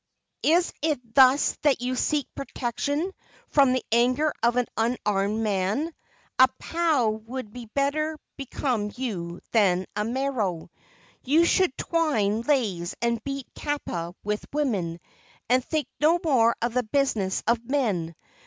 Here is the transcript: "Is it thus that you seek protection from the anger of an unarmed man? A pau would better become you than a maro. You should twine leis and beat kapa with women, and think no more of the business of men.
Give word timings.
"Is 0.41 0.73
it 0.81 1.13
thus 1.13 1.55
that 1.61 1.79
you 1.81 1.95
seek 1.95 2.27
protection 2.33 3.11
from 3.49 3.71
the 3.71 3.83
anger 3.91 4.33
of 4.41 4.55
an 4.55 4.65
unarmed 4.75 5.41
man? 5.41 5.93
A 6.39 6.47
pau 6.57 7.09
would 7.27 7.53
better 7.75 8.17
become 8.35 8.91
you 8.95 9.41
than 9.51 9.85
a 9.95 10.03
maro. 10.03 10.71
You 11.23 11.45
should 11.45 11.77
twine 11.77 12.41
leis 12.41 12.95
and 12.99 13.23
beat 13.23 13.45
kapa 13.53 14.15
with 14.23 14.43
women, 14.51 14.99
and 15.49 15.63
think 15.63 15.87
no 15.99 16.19
more 16.23 16.55
of 16.63 16.73
the 16.73 16.81
business 16.81 17.43
of 17.45 17.63
men. 17.63 18.15